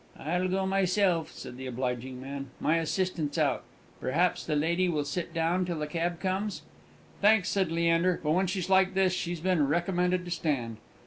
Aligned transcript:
"I'll 0.17 0.47
go 0.47 0.65
myself," 0.65 1.29
said 1.31 1.57
the 1.57 1.67
obliging 1.67 2.19
man; 2.19 2.47
"my 2.59 2.77
assistant's 2.77 3.37
out. 3.37 3.63
Perhaps 3.99 4.43
the 4.47 4.55
lady 4.55 4.89
will 4.89 5.05
sit 5.05 5.31
down 5.31 5.63
till 5.63 5.77
the 5.77 5.85
cab 5.85 6.19
comes?" 6.19 6.63
"Thanks," 7.21 7.49
said 7.49 7.71
Leander; 7.71 8.19
"but 8.23 8.31
when 8.31 8.47
she's 8.47 8.67
like 8.67 8.95
this, 8.95 9.13
she's 9.13 9.41
been 9.41 9.67
recommended 9.67 10.25
to 10.25 10.31
stand." 10.31 10.77